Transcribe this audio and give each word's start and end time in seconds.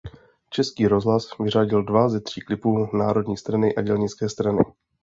Český 0.49 0.87
rozhlas 0.87 1.37
vyřadil 1.39 1.83
dva 1.83 2.09
ze 2.09 2.19
tří 2.21 2.41
klipů 2.41 2.97
Národní 2.97 3.37
strany 3.37 3.75
a 3.75 3.81
Dělnické 3.81 4.29
strany. 4.29 4.59